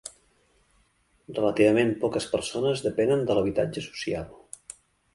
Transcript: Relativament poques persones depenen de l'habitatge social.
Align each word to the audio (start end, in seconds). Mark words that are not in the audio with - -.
Relativament 1.39 1.93
poques 2.05 2.29
persones 2.33 2.85
depenen 2.89 3.25
de 3.31 3.39
l'habitatge 3.39 3.89
social. 3.93 4.31